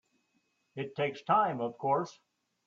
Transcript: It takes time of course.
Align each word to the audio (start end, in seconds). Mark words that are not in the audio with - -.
It 0.75 0.95
takes 0.95 1.21
time 1.21 1.61
of 1.61 1.77
course. 1.77 2.19